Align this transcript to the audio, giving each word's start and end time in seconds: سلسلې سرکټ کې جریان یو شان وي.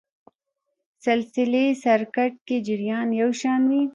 سلسلې 1.03 1.65
سرکټ 1.83 2.33
کې 2.47 2.57
جریان 2.67 3.07
یو 3.21 3.29
شان 3.41 3.61
وي. 3.71 3.83